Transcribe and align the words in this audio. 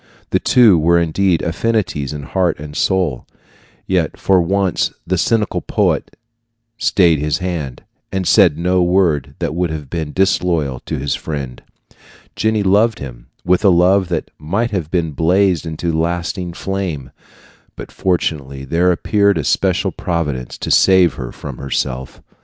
The 0.31 0.39
two 0.39 0.79
were 0.79 0.99
indeed 0.99 1.43
affinities 1.43 2.11
in 2.11 2.23
heart 2.23 2.57
and 2.57 2.75
soul; 2.75 3.27
yet 3.85 4.17
for 4.19 4.41
once 4.41 4.91
the 5.05 5.15
cynical 5.15 5.61
poet 5.61 6.17
stayed 6.79 7.19
his 7.19 7.37
hand, 7.37 7.83
and 8.11 8.27
said 8.27 8.57
no 8.57 8.81
word 8.81 9.35
that 9.37 9.53
would 9.53 9.69
have 9.69 9.91
been 9.91 10.11
disloyal 10.11 10.79
to 10.87 10.97
his 10.97 11.13
friend. 11.13 11.61
Jenny 12.35 12.63
loved 12.63 12.97
him 12.97 13.27
with 13.45 13.63
a 13.63 13.69
love 13.69 14.07
that 14.09 14.31
might 14.39 14.71
have 14.71 14.89
blazed 14.89 15.67
into 15.67 15.91
a 15.95 15.99
lasting 16.01 16.53
flame; 16.53 17.11
but 17.75 17.91
fortunately 17.91 18.65
there 18.65 18.91
appeared 18.91 19.37
a 19.37 19.43
special 19.43 19.91
providence 19.91 20.57
to 20.57 20.71
save 20.71 21.13
her 21.13 21.31
from 21.31 21.59
herself. 21.59 22.23